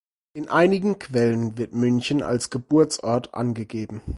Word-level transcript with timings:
In 0.33 0.49
einigen 0.49 0.97
Quellen 0.97 1.59
wird 1.59 1.73
München 1.75 2.23
als 2.23 2.49
Geburtsort 2.49 3.35
angegeben. 3.35 4.01